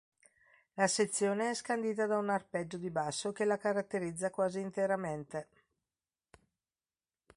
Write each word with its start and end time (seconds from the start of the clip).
La 0.73 0.87
sezione 0.87 1.51
è 1.51 1.53
scandita 1.53 2.07
da 2.07 2.17
un 2.17 2.29
arpeggio 2.31 2.77
di 2.79 2.89
basso 2.89 3.31
che 3.33 3.45
la 3.45 3.59
caratterizza 3.59 4.31
quasi 4.31 4.59
interamente. 4.59 5.47